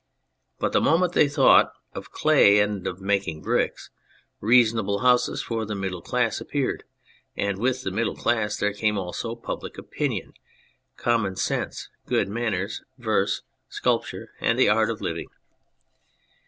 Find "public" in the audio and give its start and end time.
9.35-9.77